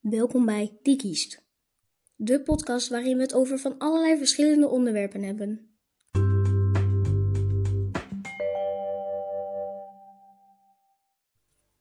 Welkom 0.00 0.44
bij 0.44 0.78
Die 0.82 0.96
Kiest, 0.96 1.42
de 2.16 2.42
podcast 2.44 2.88
waarin 2.88 3.16
we 3.16 3.22
het 3.22 3.34
over 3.34 3.58
van 3.58 3.78
allerlei 3.78 4.18
verschillende 4.18 4.68
onderwerpen 4.68 5.22
hebben. 5.22 5.76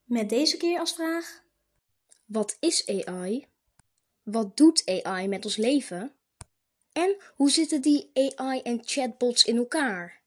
Met 0.04 0.30
deze 0.30 0.58
keer 0.58 0.80
als 0.80 0.94
vraag: 0.94 1.44
Wat 2.26 2.58
is 2.60 3.06
AI? 3.06 3.46
Wat 4.24 4.58
doet 4.58 5.02
AI 5.04 5.28
met 5.28 5.46
ons 5.46 5.58
leven? 5.58 6.14
En 6.92 7.16
hoe 7.36 7.52
zitten 7.52 7.82
die 7.82 8.12
AI 8.14 8.62
en 8.62 8.80
chatbots 8.84 9.44
in 9.44 9.58
elkaar? 9.58 10.24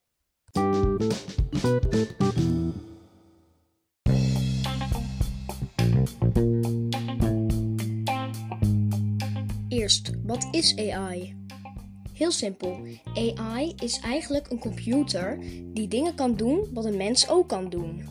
Eerst, 9.69 10.11
wat 10.25 10.49
is 10.51 10.77
AI? 10.77 11.37
Heel 12.13 12.30
simpel. 12.30 12.79
AI 13.15 13.73
is 13.77 14.01
eigenlijk 14.01 14.51
een 14.51 14.59
computer 14.59 15.39
die 15.75 15.89
dingen 15.89 16.15
kan 16.15 16.35
doen 16.35 16.69
wat 16.73 16.85
een 16.85 16.97
mens 16.97 17.29
ook 17.29 17.49
kan 17.49 17.69
doen. 17.69 18.05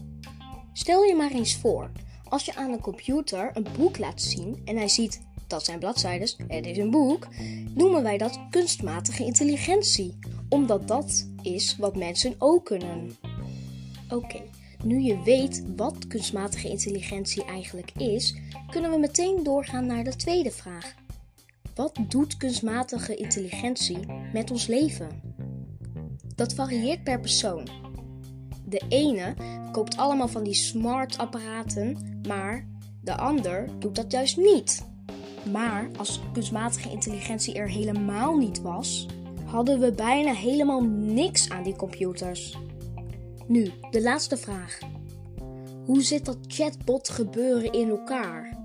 Stel 0.73 1.03
je 1.03 1.15
maar 1.15 1.31
eens 1.31 1.55
voor, 1.55 1.91
als 2.23 2.45
je 2.45 2.55
aan 2.55 2.71
een 2.71 2.81
computer 2.81 3.51
een 3.53 3.67
boek 3.77 3.97
laat 3.97 4.21
zien 4.21 4.61
en 4.65 4.77
hij 4.77 4.87
ziet 4.87 5.21
dat 5.47 5.65
zijn 5.65 5.79
bladzijden, 5.79 6.29
het 6.47 6.65
is 6.65 6.77
een 6.77 6.91
boek, 6.91 7.27
noemen 7.75 8.03
wij 8.03 8.17
dat 8.17 8.39
kunstmatige 8.49 9.23
intelligentie, 9.25 10.19
omdat 10.49 10.87
dat 10.87 11.27
is 11.41 11.77
wat 11.77 11.95
mensen 11.95 12.35
ook 12.37 12.65
kunnen. 12.65 13.15
Oké, 14.09 14.41
nu 14.83 14.99
je 14.99 15.21
weet 15.23 15.63
wat 15.75 16.07
kunstmatige 16.07 16.69
intelligentie 16.69 17.45
eigenlijk 17.45 17.91
is, 17.91 18.35
kunnen 18.69 18.91
we 18.91 18.97
meteen 18.97 19.43
doorgaan 19.43 19.85
naar 19.85 20.03
de 20.03 20.15
tweede 20.15 20.51
vraag. 20.51 20.93
Wat 21.75 21.99
doet 22.07 22.37
kunstmatige 22.37 23.15
intelligentie 23.15 23.97
met 24.33 24.51
ons 24.51 24.67
leven? 24.67 25.35
Dat 26.35 26.53
varieert 26.53 27.03
per 27.03 27.19
persoon. 27.19 27.67
De 28.65 28.81
ene 28.89 29.33
koopt 29.71 29.97
allemaal 29.97 30.27
van 30.27 30.43
die 30.43 30.53
smart 30.53 31.17
apparaten, 31.17 32.19
maar 32.27 32.67
de 33.01 33.17
ander 33.17 33.69
doet 33.79 33.95
dat 33.95 34.11
juist 34.11 34.37
niet. 34.37 34.85
Maar 35.51 35.89
als 35.97 36.19
kunstmatige 36.33 36.89
intelligentie 36.89 37.53
er 37.53 37.69
helemaal 37.69 38.37
niet 38.37 38.61
was, 38.61 39.05
hadden 39.45 39.79
we 39.79 39.91
bijna 39.91 40.33
helemaal 40.33 40.81
niks 40.83 41.49
aan 41.49 41.63
die 41.63 41.75
computers. 41.75 42.57
Nu, 43.47 43.71
de 43.91 44.01
laatste 44.01 44.37
vraag. 44.37 44.79
Hoe 45.85 46.03
zit 46.03 46.25
dat 46.25 46.37
chatbot 46.47 47.09
gebeuren 47.09 47.71
in 47.71 47.89
elkaar? 47.89 48.57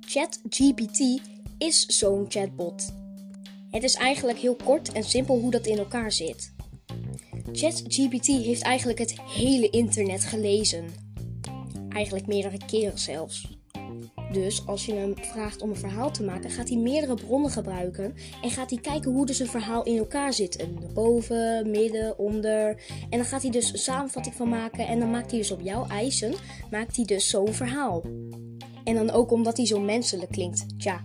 ChatGPT 0.00 1.20
is 1.58 1.86
zo'n 1.86 2.24
chatbot. 2.28 2.94
Het 3.70 3.82
is 3.82 3.94
eigenlijk 3.94 4.38
heel 4.38 4.56
kort 4.64 4.92
en 4.92 5.04
simpel 5.04 5.38
hoe 5.38 5.50
dat 5.50 5.66
in 5.66 5.78
elkaar 5.78 6.12
zit. 6.12 6.54
ChatGPT 7.52 8.26
heeft 8.26 8.62
eigenlijk 8.62 8.98
het 8.98 9.20
hele 9.20 9.70
internet 9.70 10.24
gelezen. 10.24 10.86
Eigenlijk 11.88 12.26
meerdere 12.26 12.58
keren 12.66 12.98
zelfs. 12.98 13.61
Dus 14.32 14.66
als 14.66 14.86
je 14.86 14.94
hem 14.94 15.14
vraagt 15.16 15.62
om 15.62 15.70
een 15.70 15.76
verhaal 15.76 16.10
te 16.10 16.24
maken, 16.24 16.50
gaat 16.50 16.68
hij 16.68 16.78
meerdere 16.78 17.14
bronnen 17.14 17.50
gebruiken 17.50 18.14
en 18.42 18.50
gaat 18.50 18.70
hij 18.70 18.78
kijken 18.78 19.12
hoe 19.12 19.26
dus 19.26 19.38
een 19.38 19.46
verhaal 19.46 19.82
in 19.82 19.96
elkaar 19.96 20.32
zit. 20.32 20.66
Boven, 20.94 21.70
midden, 21.70 22.18
onder. 22.18 22.82
En 23.10 23.18
dan 23.18 23.24
gaat 23.24 23.42
hij 23.42 23.50
dus 23.50 23.72
een 23.72 23.78
samenvatting 23.78 24.34
van 24.34 24.48
maken 24.48 24.86
en 24.86 24.98
dan 24.98 25.10
maakt 25.10 25.30
hij 25.30 25.40
dus 25.40 25.50
op 25.50 25.60
jouw 25.60 25.86
eisen, 25.86 26.34
maakt 26.70 26.96
hij 26.96 27.04
dus 27.04 27.28
zo'n 27.28 27.54
verhaal. 27.54 28.02
En 28.84 28.94
dan 28.94 29.10
ook 29.10 29.30
omdat 29.30 29.56
hij 29.56 29.66
zo 29.66 29.80
menselijk 29.80 30.30
klinkt. 30.30 30.78
Tja, 30.78 31.00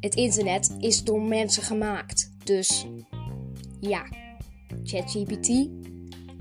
het 0.00 0.14
internet 0.14 0.74
is 0.78 1.04
door 1.04 1.22
mensen 1.22 1.62
gemaakt. 1.62 2.32
Dus 2.44 2.86
ja, 3.80 4.06
ChatGPT 4.84 5.68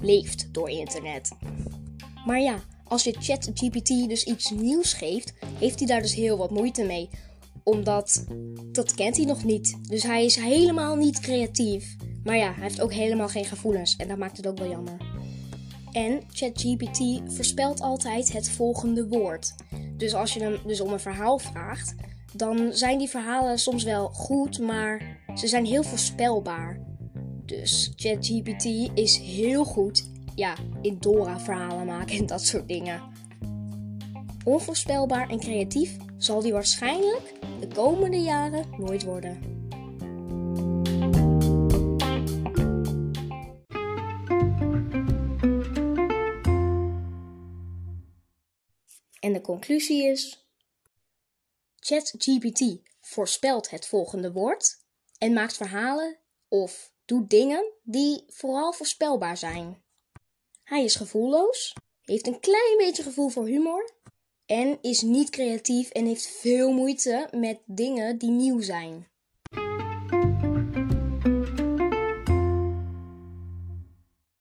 leeft 0.02 0.54
door 0.54 0.70
internet. 0.70 1.32
Maar 2.26 2.42
ja, 2.42 2.60
als 2.90 3.04
je 3.04 3.16
ChatGPT 3.20 3.88
dus 3.88 4.24
iets 4.24 4.50
nieuws 4.50 4.94
geeft, 4.94 5.34
heeft 5.60 5.80
hij 5.80 5.88
daar 5.88 6.02
dus 6.02 6.16
heel 6.16 6.38
wat 6.38 6.52
moeite 6.52 6.84
mee. 6.84 7.10
Omdat 7.64 8.26
dat 8.72 8.94
kent 8.94 9.18
hij 9.18 9.26
nog 9.26 9.44
niet. 9.44 9.78
Dus 9.90 10.04
hij 10.04 10.26
is 10.26 10.36
helemaal 10.36 10.96
niet 10.96 11.20
creatief. 11.20 11.96
Maar 12.24 12.38
ja, 12.38 12.54
hij 12.54 12.64
heeft 12.64 12.82
ook 12.82 12.94
helemaal 12.94 13.28
geen 13.28 13.46
gevoelens 13.46 13.96
en 13.96 14.08
dat 14.08 14.18
maakt 14.18 14.38
het 14.38 14.48
ook 14.48 14.58
wel 14.58 14.70
jammer. 14.70 14.98
En 15.92 16.22
ChatGPT 16.32 17.22
voorspelt 17.26 17.82
altijd 17.82 18.34
het 18.34 18.50
volgende 18.50 19.08
woord. 19.08 19.54
Dus 19.98 20.14
als 20.14 20.34
je 20.34 20.40
hem 20.40 20.60
dus 20.66 20.82
om 20.82 20.94
een 20.94 21.00
verhaal 21.00 21.38
vraagt, 21.38 21.96
dan 22.34 22.74
zijn 22.74 22.98
die 22.98 23.10
verhalen 23.10 23.60
soms 23.60 23.84
wel 23.84 24.10
goed, 24.10 24.60
maar 24.60 25.22
ze 25.36 25.48
zijn 25.48 25.66
heel 25.66 25.84
voorspelbaar. 25.84 26.80
Dus 27.46 27.94
ChatGPT 27.96 28.66
is 28.94 29.18
heel 29.18 29.66
goed 29.66 30.09
ja, 30.40 30.56
in 30.82 30.98
Dora-verhalen 31.00 31.86
maken 31.86 32.18
en 32.18 32.26
dat 32.26 32.42
soort 32.42 32.68
dingen. 32.68 33.02
Onvoorspelbaar 34.44 35.30
en 35.30 35.40
creatief 35.40 35.98
zal 36.18 36.42
die 36.42 36.54
waarschijnlijk 36.54 37.34
de 37.60 37.68
komende 37.68 38.18
jaren 38.22 38.66
nooit 38.78 39.04
worden. 39.04 39.58
En 49.20 49.34
de 49.34 49.42
conclusie 49.42 50.04
is: 50.04 50.48
ChatGPT 51.76 52.78
voorspelt 53.02 53.70
het 53.70 53.88
volgende 53.88 54.32
woord 54.32 54.84
en 55.18 55.34
maakt 55.34 55.58
verhalen 55.58 56.18
of 56.48 56.94
doet 57.06 57.30
dingen 57.30 57.74
die 57.84 58.24
vooral 58.28 58.74
voorspelbaar 58.74 59.38
zijn. 59.38 59.88
Hij 60.70 60.84
is 60.84 60.96
gevoelloos, 60.96 61.74
heeft 62.02 62.28
een 62.28 62.40
klein 62.40 62.78
beetje 62.78 63.04
gevoel 63.04 63.30
voor 63.30 63.46
humor 63.46 63.92
en 64.46 64.78
is 64.82 65.02
niet 65.02 65.30
creatief 65.30 65.90
en 65.90 66.06
heeft 66.06 66.28
veel 66.28 66.72
moeite 66.72 67.28
met 67.32 67.60
dingen 67.66 68.18
die 68.18 68.30
nieuw 68.30 68.62
zijn. 68.62 69.08